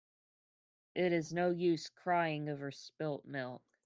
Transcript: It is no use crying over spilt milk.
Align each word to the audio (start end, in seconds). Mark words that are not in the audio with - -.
It 0.95 1.13
is 1.13 1.31
no 1.31 1.51
use 1.51 1.87
crying 1.87 2.49
over 2.49 2.71
spilt 2.71 3.23
milk. 3.23 3.61